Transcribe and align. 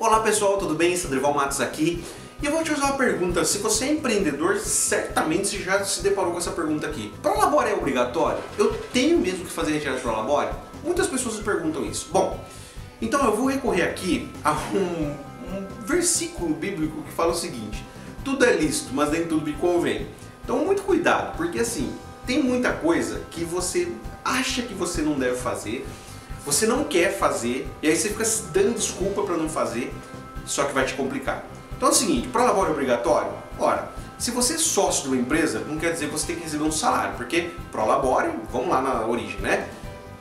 Olá 0.00 0.20
pessoal, 0.20 0.58
tudo 0.58 0.76
bem? 0.76 0.96
Sandrival 0.96 1.34
Matos 1.34 1.60
aqui. 1.60 2.04
E 2.40 2.46
eu 2.46 2.52
vou 2.52 2.62
te 2.62 2.70
fazer 2.70 2.82
uma 2.82 2.96
pergunta. 2.96 3.44
Se 3.44 3.58
você 3.58 3.86
é 3.86 3.92
empreendedor, 3.94 4.56
certamente 4.58 5.48
você 5.48 5.58
já 5.58 5.84
se 5.84 6.00
deparou 6.04 6.30
com 6.30 6.38
essa 6.38 6.52
pergunta 6.52 6.86
aqui. 6.86 7.12
Prolabore 7.20 7.70
é 7.70 7.74
obrigatório? 7.74 8.38
Eu 8.56 8.72
tenho 8.92 9.18
mesmo 9.18 9.44
que 9.44 9.50
fazer 9.50 9.72
retirada 9.72 9.96
de 9.96 10.04
Prolabore? 10.04 10.50
Muitas 10.84 11.08
pessoas 11.08 11.40
perguntam 11.40 11.84
isso. 11.84 12.10
Bom, 12.12 12.38
então 13.02 13.24
eu 13.24 13.34
vou 13.34 13.46
recorrer 13.46 13.82
aqui 13.82 14.30
a 14.44 14.52
um, 14.52 15.16
um 15.52 15.66
versículo 15.84 16.54
bíblico 16.54 17.02
que 17.02 17.10
fala 17.10 17.32
o 17.32 17.36
seguinte: 17.36 17.84
Tudo 18.24 18.44
é 18.44 18.52
lícito, 18.52 18.94
mas 18.94 19.10
nem 19.10 19.26
tudo 19.26 19.44
me 19.44 19.54
convém. 19.54 20.06
Então 20.44 20.64
muito 20.64 20.82
cuidado, 20.82 21.36
porque 21.36 21.58
assim, 21.58 21.92
tem 22.24 22.40
muita 22.40 22.72
coisa 22.72 23.22
que 23.32 23.42
você 23.42 23.90
acha 24.24 24.62
que 24.62 24.74
você 24.74 25.02
não 25.02 25.18
deve 25.18 25.38
fazer, 25.38 25.84
você 26.48 26.66
não 26.66 26.82
quer 26.82 27.18
fazer, 27.18 27.68
e 27.82 27.88
aí 27.88 27.94
você 27.94 28.08
fica 28.08 28.24
dando 28.54 28.74
desculpa 28.74 29.22
para 29.22 29.36
não 29.36 29.50
fazer, 29.50 29.92
só 30.46 30.64
que 30.64 30.72
vai 30.72 30.86
te 30.86 30.94
complicar. 30.94 31.44
Então 31.76 31.90
é 31.90 31.92
o 31.92 31.94
seguinte, 31.94 32.26
para 32.28 32.44
labore 32.44 32.70
obrigatório, 32.70 33.30
ora, 33.58 33.90
se 34.16 34.30
você 34.30 34.54
é 34.54 34.58
sócio 34.58 35.02
de 35.02 35.08
uma 35.08 35.16
empresa, 35.18 35.60
não 35.60 35.76
quer 35.76 35.92
dizer 35.92 36.06
que 36.06 36.12
você 36.12 36.28
tem 36.28 36.36
que 36.36 36.44
receber 36.44 36.64
um 36.64 36.72
salário, 36.72 37.16
porque 37.18 37.50
prolabore, 37.70 38.30
vamos 38.50 38.68
lá 38.68 38.80
na 38.80 39.06
origem, 39.06 39.38
né? 39.40 39.68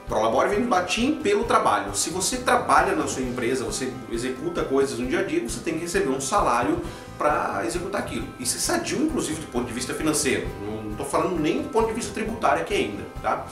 Prolabore 0.06 0.50
vem 0.50 0.64
do 0.64 0.70
latim 0.70 1.14
pelo 1.16 1.46
trabalho. 1.46 1.96
Se 1.96 2.10
você 2.10 2.38
trabalha 2.38 2.94
na 2.94 3.08
sua 3.08 3.24
empresa, 3.24 3.64
você 3.64 3.94
executa 4.12 4.66
coisas 4.66 5.00
no 5.00 5.08
dia 5.08 5.22
a 5.22 5.24
dia, 5.24 5.42
você 5.48 5.62
tem 5.62 5.76
que 5.76 5.82
receber 5.82 6.10
um 6.10 6.20
salário 6.20 6.82
para 7.18 7.64
executar 7.66 8.02
aquilo. 8.02 8.28
Isso 8.38 8.58
é 8.58 8.60
sadio, 8.60 9.02
inclusive, 9.02 9.40
do 9.40 9.48
ponto 9.48 9.66
de 9.66 9.74
vista 9.74 9.94
financeiro. 9.94 10.46
Não 10.62 10.92
estou 10.92 11.06
falando 11.06 11.40
nem 11.40 11.62
do 11.62 11.70
ponto 11.70 11.88
de 11.88 11.94
vista 11.94 12.14
tributário 12.14 12.62
aqui 12.62 12.74
ainda, 12.74 13.04
tá? 13.22 13.46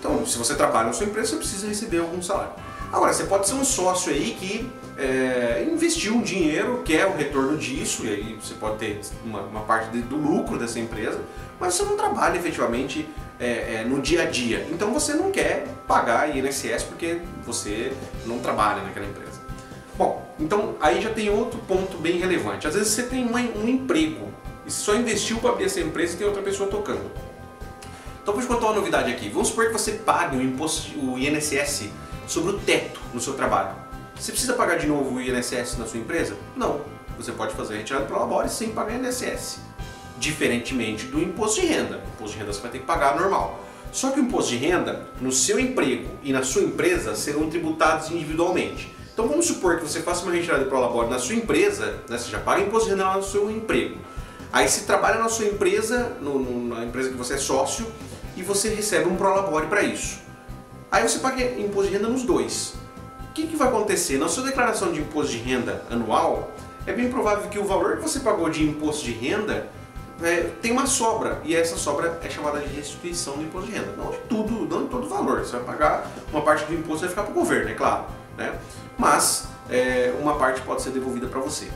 Então, 0.00 0.24
se 0.24 0.38
você 0.38 0.54
trabalha 0.54 0.86
na 0.86 0.92
sua 0.94 1.06
empresa, 1.06 1.28
você 1.28 1.36
precisa 1.36 1.68
receber 1.68 1.98
algum 1.98 2.22
salário. 2.22 2.52
Agora, 2.90 3.12
você 3.12 3.24
pode 3.24 3.46
ser 3.46 3.54
um 3.54 3.64
sócio 3.64 4.10
aí 4.10 4.34
que 4.40 4.68
é, 4.98 5.68
investiu 5.70 6.14
um 6.14 6.22
dinheiro, 6.22 6.82
quer 6.84 7.06
o 7.06 7.14
retorno 7.14 7.56
disso, 7.58 8.04
e 8.04 8.08
aí 8.08 8.38
você 8.42 8.54
pode 8.54 8.78
ter 8.78 8.98
uma, 9.24 9.42
uma 9.42 9.60
parte 9.60 9.90
de, 9.90 10.00
do 10.00 10.16
lucro 10.16 10.58
dessa 10.58 10.80
empresa, 10.80 11.20
mas 11.60 11.74
você 11.74 11.84
não 11.84 11.96
trabalha 11.96 12.38
efetivamente 12.38 13.06
é, 13.38 13.76
é, 13.76 13.84
no 13.84 14.00
dia 14.00 14.22
a 14.22 14.26
dia. 14.26 14.66
Então 14.70 14.92
você 14.92 15.12
não 15.12 15.30
quer 15.30 15.66
pagar 15.86 16.34
INSS 16.34 16.84
porque 16.84 17.20
você 17.44 17.92
não 18.24 18.38
trabalha 18.38 18.82
naquela 18.82 19.06
empresa. 19.06 19.38
Bom, 19.96 20.26
então 20.40 20.76
aí 20.80 21.02
já 21.02 21.10
tem 21.10 21.28
outro 21.28 21.60
ponto 21.68 21.98
bem 21.98 22.18
relevante. 22.18 22.66
Às 22.66 22.74
vezes 22.74 22.88
você 22.92 23.02
tem 23.02 23.24
um, 23.24 23.34
um 23.34 23.68
emprego 23.68 24.28
e 24.66 24.70
só 24.70 24.94
investiu 24.94 25.38
para 25.38 25.50
abrir 25.50 25.64
essa 25.64 25.80
empresa 25.80 26.14
e 26.14 26.16
tem 26.16 26.26
outra 26.26 26.42
pessoa 26.42 26.70
tocando. 26.70 27.29
Então 28.30 28.40
vou 28.40 28.48
te 28.48 28.54
contar 28.54 28.66
uma 28.66 28.76
novidade 28.76 29.10
aqui. 29.10 29.28
Vamos 29.28 29.48
supor 29.48 29.66
que 29.66 29.72
você 29.72 29.90
pague 29.90 30.36
o, 30.36 30.40
imposto, 30.40 30.96
o 31.00 31.18
INSS 31.18 31.88
sobre 32.28 32.52
o 32.52 32.58
teto 32.60 33.00
no 33.12 33.20
seu 33.20 33.34
trabalho. 33.34 33.74
Você 34.14 34.30
precisa 34.30 34.52
pagar 34.52 34.78
de 34.78 34.86
novo 34.86 35.16
o 35.16 35.20
INSS 35.20 35.76
na 35.76 35.84
sua 35.84 35.98
empresa? 35.98 36.36
Não. 36.54 36.80
Você 37.16 37.32
pode 37.32 37.56
fazer 37.56 37.78
retirada 37.78 38.06
para 38.06 38.18
labore 38.18 38.48
sem 38.48 38.68
pagar 38.68 38.94
INSS. 38.94 39.58
Diferentemente 40.16 41.06
do 41.06 41.20
imposto 41.20 41.60
de 41.60 41.66
renda. 41.66 41.96
O 41.96 42.08
imposto 42.14 42.34
de 42.34 42.38
renda 42.38 42.52
você 42.52 42.60
vai 42.60 42.70
ter 42.70 42.78
que 42.78 42.86
pagar 42.86 43.18
normal. 43.18 43.64
Só 43.90 44.10
que 44.10 44.20
o 44.20 44.22
imposto 44.22 44.50
de 44.50 44.58
renda, 44.58 45.08
no 45.20 45.32
seu 45.32 45.58
emprego 45.58 46.08
e 46.22 46.32
na 46.32 46.44
sua 46.44 46.62
empresa, 46.62 47.16
serão 47.16 47.50
tributados 47.50 48.12
individualmente. 48.12 48.94
Então 49.12 49.26
vamos 49.26 49.46
supor 49.46 49.78
que 49.78 49.82
você 49.82 50.02
faça 50.02 50.22
uma 50.22 50.30
retirada 50.30 50.64
de 50.64 50.70
labore 50.70 51.10
na 51.10 51.18
sua 51.18 51.34
empresa, 51.34 51.98
né, 52.08 52.16
você 52.16 52.30
já 52.30 52.38
paga 52.38 52.62
imposto 52.62 52.84
de 52.84 52.90
renda 52.92 53.06
lá 53.06 53.16
no 53.16 53.24
seu 53.24 53.50
emprego. 53.50 53.98
Aí 54.52 54.68
você 54.68 54.82
trabalha 54.82 55.18
na 55.18 55.28
sua 55.28 55.46
empresa, 55.46 56.16
no, 56.20 56.38
no, 56.38 56.74
na 56.76 56.84
empresa 56.84 57.10
que 57.10 57.16
você 57.16 57.34
é 57.34 57.38
sócio, 57.38 57.86
e 58.36 58.42
você 58.42 58.68
recebe 58.74 59.08
um 59.08 59.16
prolabore 59.16 59.66
para 59.66 59.82
isso. 59.82 60.20
Aí 60.90 61.08
você 61.08 61.18
paga 61.18 61.42
imposto 61.60 61.90
de 61.90 61.96
renda 61.96 62.08
nos 62.08 62.22
dois. 62.22 62.74
O 63.28 63.32
que, 63.32 63.46
que 63.46 63.56
vai 63.56 63.68
acontecer? 63.68 64.18
Na 64.18 64.28
sua 64.28 64.44
declaração 64.44 64.92
de 64.92 65.00
imposto 65.00 65.32
de 65.32 65.38
renda 65.38 65.84
anual, 65.90 66.50
é 66.86 66.92
bem 66.92 67.10
provável 67.10 67.48
que 67.48 67.58
o 67.58 67.64
valor 67.64 67.96
que 67.96 68.02
você 68.02 68.20
pagou 68.20 68.50
de 68.50 68.64
imposto 68.64 69.04
de 69.04 69.12
renda 69.12 69.68
é, 70.22 70.50
tem 70.60 70.72
uma 70.72 70.86
sobra, 70.86 71.40
e 71.44 71.54
essa 71.54 71.76
sobra 71.76 72.18
é 72.22 72.28
chamada 72.28 72.58
de 72.58 72.74
restituição 72.74 73.36
do 73.36 73.42
imposto 73.42 73.70
de 73.70 73.76
renda. 73.78 73.94
Não 73.96 74.10
de 74.10 74.18
tudo, 74.28 74.66
não 74.66 74.84
de 74.84 74.90
todo 74.90 75.06
o 75.06 75.08
valor. 75.08 75.40
Você 75.40 75.56
vai 75.56 75.64
pagar 75.64 76.10
uma 76.32 76.42
parte 76.42 76.64
do 76.64 76.74
imposto 76.74 77.00
vai 77.00 77.08
ficar 77.08 77.22
para 77.22 77.30
o 77.30 77.34
governo, 77.34 77.70
é 77.70 77.74
claro. 77.74 78.04
Né? 78.36 78.52
Mas 78.98 79.48
é, 79.70 80.12
uma 80.20 80.36
parte 80.36 80.60
pode 80.62 80.82
ser 80.82 80.90
devolvida 80.90 81.26
para 81.26 81.40
você. 81.40 81.68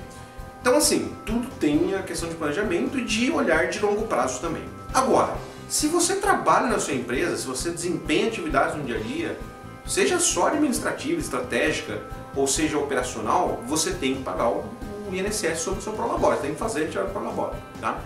Então 0.60 0.76
assim, 0.76 1.14
tudo 1.24 1.48
tem 1.60 1.94
a 1.94 2.02
questão 2.02 2.28
de 2.28 2.34
planejamento 2.34 2.98
e 2.98 3.04
de 3.04 3.30
olhar 3.30 3.68
de 3.68 3.80
longo 3.80 4.06
prazo 4.06 4.40
também. 4.40 4.64
Agora, 4.92 5.36
se 5.68 5.88
você 5.88 6.16
trabalha 6.16 6.66
na 6.66 6.78
sua 6.78 6.94
empresa, 6.94 7.36
se 7.36 7.46
você 7.46 7.70
desempenha 7.70 8.28
atividades 8.28 8.76
no 8.76 8.84
dia 8.84 8.96
a 8.96 9.00
dia, 9.00 9.38
seja 9.86 10.18
só 10.18 10.48
administrativa, 10.48 11.20
estratégica 11.20 12.02
ou 12.34 12.46
seja 12.46 12.78
operacional, 12.78 13.62
você 13.66 13.92
tem 13.92 14.16
que 14.16 14.22
pagar 14.22 14.48
o 14.50 14.64
INSS 15.12 15.60
sobre 15.60 15.80
o 15.80 15.82
seu 15.82 15.92
prolabore, 15.92 16.38
tem 16.38 16.52
que 16.52 16.58
fazer 16.58 16.88
tirar 16.88 17.04
o 17.04 17.10
prolabore, 17.10 17.56
tá? 17.80 17.98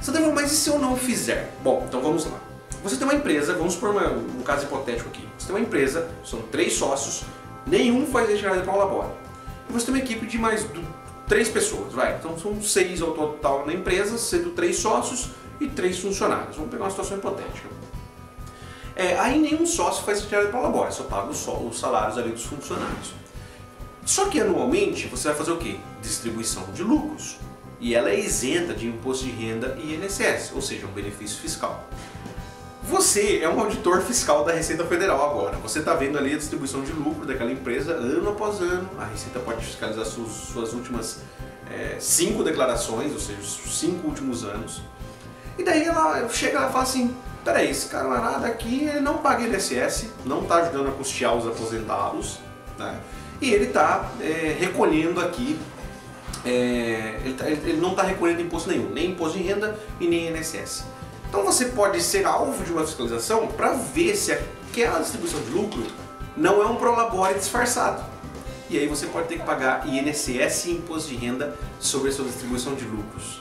Você 0.00 0.10
deve, 0.10 0.30
mas 0.32 0.52
e 0.52 0.56
se 0.56 0.68
eu 0.68 0.78
não 0.78 0.96
fizer? 0.96 1.52
Bom, 1.62 1.84
então 1.88 2.00
vamos 2.00 2.26
lá. 2.26 2.38
Você 2.82 2.96
tem 2.96 3.04
uma 3.04 3.14
empresa, 3.14 3.54
vamos 3.54 3.74
por 3.74 3.90
uma, 3.90 4.08
um 4.08 4.42
caso 4.42 4.64
hipotético 4.64 5.08
aqui. 5.08 5.26
Você 5.38 5.46
tem 5.46 5.56
uma 5.56 5.62
empresa, 5.62 6.08
são 6.24 6.40
três 6.42 6.74
sócios, 6.74 7.24
nenhum 7.66 8.06
faz 8.06 8.28
retirada 8.28 8.58
de 8.58 8.62
prolabore. 8.64 9.08
E 9.68 9.72
você 9.72 9.86
tem 9.86 9.94
uma 9.94 10.02
equipe 10.02 10.26
de 10.26 10.38
mais 10.38 10.66
três 11.26 11.48
pessoas, 11.48 11.92
vai. 11.92 12.16
Então 12.16 12.38
são 12.38 12.60
seis 12.62 13.00
ao 13.00 13.12
total 13.12 13.66
na 13.66 13.72
empresa, 13.72 14.18
sendo 14.18 14.50
três 14.50 14.76
sócios 14.78 15.30
e 15.60 15.66
três 15.68 15.98
funcionários. 15.98 16.56
Vamos 16.56 16.70
pegar 16.70 16.84
uma 16.84 16.90
situação 16.90 17.16
hipotética. 17.18 17.68
É, 18.94 19.18
aí 19.18 19.38
nenhum 19.38 19.66
sócio 19.66 20.04
faz 20.04 20.22
retirada 20.22 20.48
para 20.48 20.60
labore, 20.60 20.92
só 20.92 21.04
paga 21.04 21.28
os 21.28 21.78
salários 21.78 22.16
ali 22.16 22.30
dos 22.30 22.44
funcionários. 22.44 23.12
Só 24.06 24.26
que 24.26 24.40
anualmente 24.40 25.06
você 25.08 25.28
vai 25.28 25.36
fazer 25.36 25.50
o 25.50 25.58
quê? 25.58 25.76
Distribuição 26.00 26.64
de 26.72 26.82
lucros. 26.82 27.36
E 27.78 27.94
ela 27.94 28.08
é 28.08 28.18
isenta 28.18 28.72
de 28.72 28.86
imposto 28.86 29.24
de 29.24 29.30
renda 29.32 29.76
e 29.78 29.94
INSS, 29.94 30.52
ou 30.54 30.62
seja, 30.62 30.86
um 30.86 30.92
benefício 30.92 31.38
fiscal. 31.40 31.84
Você 32.84 33.40
é 33.42 33.48
um 33.48 33.58
auditor 33.60 34.00
fiscal 34.00 34.44
da 34.44 34.52
Receita 34.52 34.84
Federal 34.84 35.28
agora. 35.28 35.56
Você 35.56 35.80
está 35.80 35.92
vendo 35.94 36.16
ali 36.16 36.32
a 36.32 36.38
distribuição 36.38 36.82
de 36.82 36.92
lucro 36.92 37.26
daquela 37.26 37.50
empresa 37.50 37.92
ano 37.92 38.30
após 38.30 38.60
ano. 38.60 38.88
A 38.96 39.04
Receita 39.06 39.40
pode 39.40 39.64
fiscalizar 39.64 40.06
suas, 40.06 40.30
suas 40.30 40.72
últimas 40.72 41.18
é, 41.68 41.96
cinco 41.98 42.44
declarações, 42.44 43.12
ou 43.12 43.18
seja, 43.18 43.40
os 43.40 43.76
cinco 43.76 44.06
últimos 44.06 44.44
anos. 44.44 44.82
E 45.58 45.62
daí 45.62 45.84
ela 45.84 46.28
chega 46.28 46.66
e 46.68 46.72
fala 46.72 46.82
assim, 46.82 47.16
peraí, 47.44 47.70
esse 47.70 47.88
camarada 47.88 48.46
aqui 48.46 48.90
não 49.00 49.18
paga 49.18 49.44
INSS, 49.44 50.06
não 50.24 50.42
está 50.42 50.56
ajudando 50.56 50.88
a 50.88 50.92
custear 50.92 51.34
os 51.34 51.46
aposentados, 51.46 52.38
né? 52.78 53.00
e 53.40 53.52
ele 53.52 53.66
está 53.66 54.10
é, 54.20 54.56
recolhendo 54.58 55.20
aqui, 55.20 55.58
é, 56.44 57.20
ele, 57.24 57.34
tá, 57.34 57.48
ele, 57.48 57.80
não 57.80 57.90
está 57.90 58.02
recolhendo 58.02 58.40
imposto 58.40 58.70
nenhum, 58.70 58.90
nem 58.90 59.10
imposto 59.10 59.38
de 59.38 59.44
renda 59.44 59.78
e 60.00 60.06
nem 60.06 60.28
INSS. 60.28 60.84
Então 61.28 61.44
você 61.44 61.66
pode 61.66 62.00
ser 62.02 62.24
alvo 62.24 62.62
de 62.64 62.72
uma 62.72 62.84
fiscalização 62.84 63.46
para 63.48 63.72
ver 63.72 64.14
se 64.16 64.32
aquela 64.32 65.00
distribuição 65.00 65.40
de 65.40 65.50
lucro 65.50 65.84
não 66.36 66.62
é 66.62 66.66
um 66.66 66.76
prolabore 66.76 67.34
disfarçado. 67.34 68.04
E 68.68 68.78
aí 68.78 68.86
você 68.86 69.06
pode 69.06 69.28
ter 69.28 69.38
que 69.38 69.44
pagar 69.44 69.86
INSS 69.86 70.66
e 70.66 70.72
imposto 70.72 71.08
de 71.08 71.16
renda 71.16 71.56
sobre 71.78 72.10
a 72.10 72.12
sua 72.12 72.24
distribuição 72.24 72.74
de 72.74 72.84
lucros. 72.84 73.40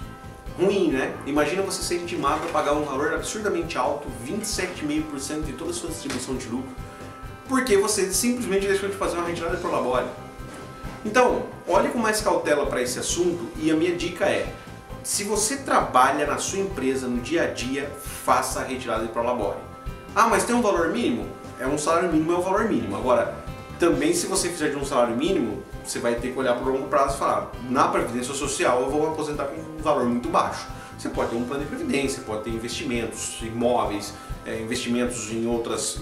Ruim, 0.58 0.90
né? 0.90 1.14
Imagina 1.26 1.62
você 1.62 1.84
ser 1.84 2.02
intimado 2.02 2.46
a 2.46 2.52
pagar 2.52 2.74
um 2.74 2.84
valor 2.84 3.14
absurdamente 3.14 3.78
alto, 3.78 4.08
27,5% 4.26 5.44
de 5.44 5.54
toda 5.54 5.72
a 5.72 5.74
sua 5.74 5.90
distribuição 5.90 6.36
de 6.38 6.48
lucro, 6.48 6.74
porque 7.48 7.78
você 7.78 8.12
simplesmente 8.14 8.66
deixou 8.66 8.88
de 8.88 8.96
fazer 8.96 9.18
uma 9.18 9.28
retirada 9.28 9.56
de 9.56 9.62
prolabore. 9.62 10.06
Então, 11.04 11.44
olhe 11.68 11.90
com 11.90 12.00
mais 12.00 12.22
cautela 12.22 12.66
para 12.66 12.82
esse 12.82 12.98
assunto 12.98 13.48
e 13.58 13.70
a 13.70 13.76
minha 13.76 13.96
dica 13.96 14.26
é, 14.26 14.52
se 15.04 15.24
você 15.24 15.58
trabalha 15.58 16.26
na 16.26 16.38
sua 16.38 16.60
empresa 16.60 17.06
no 17.06 17.22
dia 17.22 17.44
a 17.44 17.48
dia, 17.48 17.92
faça 18.02 18.62
a 18.62 18.64
retirada 18.64 19.06
de 19.06 19.12
prolabore. 19.12 19.60
Ah, 20.16 20.28
mas 20.28 20.46
tem 20.46 20.56
um 20.56 20.62
valor 20.62 20.90
mínimo? 20.90 21.28
É 21.60 21.68
um 21.68 21.78
salário 21.78 22.12
mínimo, 22.12 22.34
é 22.34 22.38
um 22.38 22.42
valor 22.42 22.66
mínimo. 22.66 22.96
Agora, 22.96 23.36
também 23.80 24.14
se 24.14 24.28
você 24.28 24.50
fizer 24.50 24.70
de 24.70 24.78
um 24.78 24.86
salário 24.86 25.16
mínimo, 25.16 25.64
você 25.84 26.00
vai 26.00 26.16
ter 26.16 26.32
que 26.32 26.40
olhar 26.40 26.56
por 26.56 26.68
longo 26.68 26.88
prazo 26.88 27.16
e 27.16 27.20
falar, 27.20 27.52
na 27.70 27.88
Previdência 27.88 28.34
Social 28.34 28.82
eu 28.82 28.90
vou 28.90 29.02
me 29.02 29.08
aposentar 29.08 29.46
com 29.46 29.60
um 29.60 29.82
valor 29.82 30.06
muito 30.06 30.30
baixo. 30.30 30.68
Você 30.98 31.10
pode 31.10 31.32
ter 31.32 31.36
um 31.36 31.44
plano 31.44 31.64
de 31.64 31.70
previdência, 31.70 32.24
pode 32.26 32.44
ter 32.44 32.52
investimentos, 32.52 33.38
imóveis, 33.42 34.14
é, 34.46 34.62
investimentos 34.62 35.30
em 35.32 35.46
outras, 35.46 36.00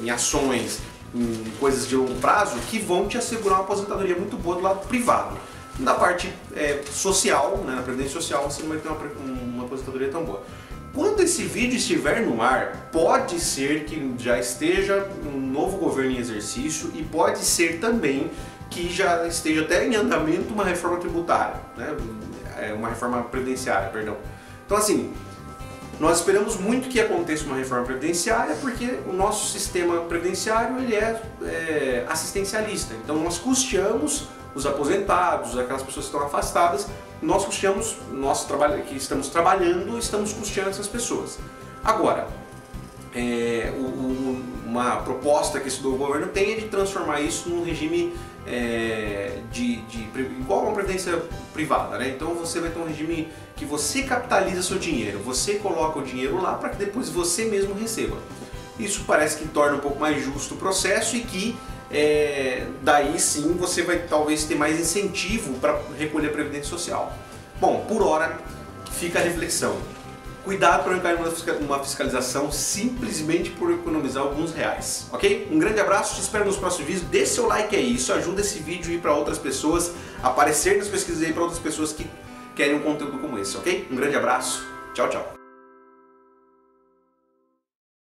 em, 0.00 0.06
em 0.06 0.10
ações, 0.10 0.80
em 1.14 1.44
coisas 1.60 1.86
de 1.86 1.94
longo 1.94 2.14
prazo 2.16 2.58
que 2.68 2.78
vão 2.78 3.06
te 3.06 3.16
assegurar 3.16 3.58
uma 3.58 3.64
aposentadoria 3.64 4.16
muito 4.16 4.36
boa 4.36 4.56
do 4.56 4.62
lado 4.62 4.86
privado. 4.88 5.36
Na 5.78 5.94
parte 5.94 6.32
é, 6.54 6.82
social, 6.90 7.58
né, 7.58 7.76
na 7.76 7.82
Previdência 7.82 8.14
Social, 8.14 8.50
você 8.50 8.62
não 8.62 8.70
vai 8.70 8.78
ter 8.78 8.88
uma, 8.88 8.98
uma 9.42 9.64
aposentadoria 9.64 10.10
tão 10.10 10.24
boa. 10.24 10.42
Quando 10.94 11.20
esse 11.20 11.44
vídeo 11.44 11.76
estiver 11.76 12.20
no 12.20 12.42
ar, 12.42 12.88
pode 12.92 13.40
ser 13.40 13.84
que 13.84 14.14
já 14.18 14.38
esteja 14.38 15.08
um 15.24 15.40
novo 15.40 15.78
governo 15.78 16.10
em 16.10 16.18
exercício 16.18 16.92
e 16.94 17.02
pode 17.02 17.38
ser 17.38 17.80
também 17.80 18.30
que 18.68 18.92
já 18.92 19.26
esteja 19.26 19.62
até 19.62 19.86
em 19.86 19.94
andamento 19.94 20.52
uma 20.52 20.64
reforma 20.64 20.98
tributária, 20.98 21.56
né? 21.76 21.96
É, 22.58 22.72
uma 22.74 22.88
reforma 22.88 23.22
previdenciária, 23.22 23.88
perdão. 23.88 24.18
Então 24.66 24.76
assim, 24.76 25.12
nós 26.02 26.18
esperamos 26.18 26.56
muito 26.56 26.88
que 26.88 27.00
aconteça 27.00 27.44
uma 27.44 27.54
reforma 27.54 27.84
previdenciária 27.84 28.56
porque 28.60 28.98
o 29.06 29.12
nosso 29.12 29.52
sistema 29.52 30.00
previdenciário 30.00 30.76
ele 30.80 30.96
é, 30.96 31.22
é 31.44 32.06
assistencialista. 32.08 32.92
Então 32.94 33.22
nós 33.22 33.38
custeamos 33.38 34.26
os 34.52 34.66
aposentados, 34.66 35.56
aquelas 35.56 35.80
pessoas 35.80 36.06
que 36.06 36.12
estão 36.12 36.26
afastadas, 36.26 36.88
nós 37.22 37.44
custeamos, 37.44 37.98
nós 38.10 38.44
que 38.88 38.96
estamos 38.96 39.28
trabalhando, 39.28 39.96
estamos 39.96 40.32
custeando 40.32 40.70
essas 40.70 40.88
pessoas. 40.88 41.38
Agora, 41.84 42.26
é, 43.14 43.72
o, 43.78 43.84
uma 44.72 44.96
proposta 44.96 45.60
que 45.60 45.68
esse 45.68 45.82
do 45.82 45.92
governo 45.92 46.28
tem 46.28 46.52
é 46.52 46.56
de 46.56 46.68
transformar 46.68 47.20
isso 47.20 47.50
num 47.50 47.62
regime 47.62 48.14
é, 48.46 49.38
de, 49.52 49.76
de, 49.82 50.00
igual 50.40 50.62
uma 50.62 50.72
previdência 50.72 51.22
privada, 51.52 51.98
né? 51.98 52.08
Então 52.08 52.34
você 52.34 52.58
vai 52.58 52.70
ter 52.70 52.78
um 52.78 52.86
regime 52.86 53.28
que 53.54 53.66
você 53.66 54.02
capitaliza 54.02 54.62
seu 54.62 54.78
dinheiro, 54.78 55.18
você 55.18 55.56
coloca 55.56 55.98
o 55.98 56.02
dinheiro 56.02 56.40
lá 56.40 56.54
para 56.54 56.70
que 56.70 56.76
depois 56.76 57.10
você 57.10 57.44
mesmo 57.44 57.74
receba. 57.74 58.16
Isso 58.78 59.04
parece 59.06 59.36
que 59.36 59.46
torna 59.46 59.76
um 59.76 59.80
pouco 59.80 60.00
mais 60.00 60.24
justo 60.24 60.54
o 60.54 60.56
processo 60.56 61.14
e 61.16 61.20
que 61.20 61.56
é, 61.90 62.66
daí 62.80 63.20
sim 63.20 63.52
você 63.52 63.82
vai 63.82 63.98
talvez 63.98 64.44
ter 64.44 64.54
mais 64.54 64.80
incentivo 64.80 65.52
para 65.58 65.78
recolher 65.98 66.28
a 66.28 66.32
previdência 66.32 66.70
social. 66.70 67.12
Bom, 67.60 67.84
por 67.86 68.02
hora 68.02 68.38
fica 68.90 69.18
a 69.18 69.22
reflexão. 69.22 69.76
Cuidado 70.44 70.82
para 70.82 70.94
não 70.94 71.00
cair 71.00 71.60
numa 71.60 71.78
fiscalização 71.78 72.50
simplesmente 72.50 73.50
por 73.50 73.70
economizar 73.70 74.24
alguns 74.24 74.52
reais, 74.52 75.06
ok? 75.12 75.48
Um 75.52 75.58
grande 75.58 75.78
abraço, 75.78 76.16
te 76.16 76.20
espero 76.20 76.44
nos 76.44 76.56
próximos 76.56 76.88
vídeos. 76.88 77.08
Dê 77.08 77.24
seu 77.24 77.46
like 77.46 77.76
aí, 77.76 77.94
isso 77.94 78.12
ajuda 78.12 78.40
esse 78.40 78.58
vídeo 78.58 78.90
a 78.90 78.94
ir 78.94 78.98
para 78.98 79.14
outras 79.14 79.38
pessoas, 79.38 79.92
aparecer 80.20 80.78
nas 80.78 80.88
pesquisas 80.88 81.22
aí 81.22 81.32
para 81.32 81.42
outras 81.42 81.60
pessoas 81.60 81.92
que 81.92 82.10
querem 82.56 82.74
um 82.74 82.80
conteúdo 82.80 83.18
como 83.18 83.38
esse, 83.38 83.56
ok? 83.56 83.86
Um 83.90 83.94
grande 83.94 84.16
abraço, 84.16 84.66
tchau, 84.94 85.08
tchau. 85.08 85.41